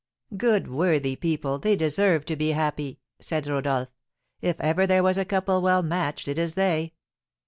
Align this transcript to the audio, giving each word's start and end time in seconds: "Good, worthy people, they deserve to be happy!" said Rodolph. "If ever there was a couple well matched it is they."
"Good, 0.35 0.67
worthy 0.67 1.15
people, 1.15 1.59
they 1.59 1.75
deserve 1.75 2.25
to 2.25 2.35
be 2.35 2.53
happy!" 2.53 3.01
said 3.19 3.45
Rodolph. 3.45 3.91
"If 4.41 4.59
ever 4.59 4.87
there 4.87 5.03
was 5.03 5.19
a 5.19 5.25
couple 5.25 5.61
well 5.61 5.83
matched 5.83 6.27
it 6.27 6.39
is 6.39 6.55
they." 6.55 6.93